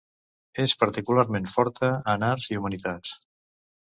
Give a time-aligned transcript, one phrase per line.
[0.63, 3.13] És particularment forta en Arts i Humanitats.